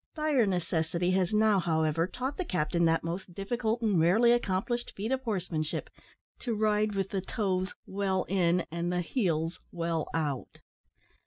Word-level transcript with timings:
Dire 0.15 0.47
necessity 0.47 1.11
has 1.11 1.31
now, 1.31 1.59
however, 1.59 2.07
taught 2.07 2.37
the 2.37 2.43
captain 2.43 2.85
that 2.85 3.03
most 3.03 3.35
difficult 3.35 3.83
and 3.83 3.99
rarely 3.99 4.31
accomplished 4.31 4.93
feat 4.95 5.11
of 5.11 5.21
horsemanship, 5.21 5.91
to 6.39 6.55
ride 6.55 6.95
with 6.95 7.09
the 7.11 7.21
toes 7.21 7.75
well 7.85 8.23
in, 8.27 8.65
and 8.71 8.91
the 8.91 9.01
heels 9.01 9.59
well 9.71 10.07
out. 10.11 10.61